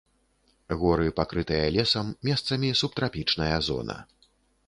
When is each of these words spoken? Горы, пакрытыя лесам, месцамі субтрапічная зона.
Горы, 0.83 1.05
пакрытыя 1.19 1.67
лесам, 1.75 2.09
месцамі 2.29 2.73
субтрапічная 2.81 3.55
зона. 3.71 4.01